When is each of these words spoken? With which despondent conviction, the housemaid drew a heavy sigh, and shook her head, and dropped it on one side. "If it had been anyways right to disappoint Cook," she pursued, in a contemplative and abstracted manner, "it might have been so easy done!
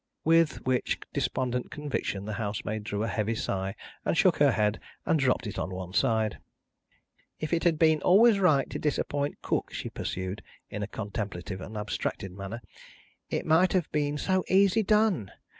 With 0.23 0.65
which 0.65 0.99
despondent 1.13 1.69
conviction, 1.69 2.25
the 2.25 2.33
housemaid 2.41 2.83
drew 2.83 3.03
a 3.03 3.07
heavy 3.07 3.35
sigh, 3.35 3.75
and 4.03 4.17
shook 4.17 4.37
her 4.37 4.49
head, 4.51 4.79
and 5.05 5.19
dropped 5.19 5.45
it 5.45 5.59
on 5.59 5.69
one 5.69 5.93
side. 5.93 6.39
"If 7.39 7.53
it 7.53 7.63
had 7.65 7.77
been 7.77 8.01
anyways 8.03 8.39
right 8.39 8.67
to 8.71 8.79
disappoint 8.79 9.43
Cook," 9.43 9.71
she 9.71 9.91
pursued, 9.91 10.41
in 10.71 10.81
a 10.81 10.87
contemplative 10.87 11.61
and 11.61 11.77
abstracted 11.77 12.31
manner, 12.31 12.63
"it 13.29 13.45
might 13.45 13.73
have 13.73 13.91
been 13.91 14.17
so 14.17 14.43
easy 14.49 14.81
done! 14.81 15.31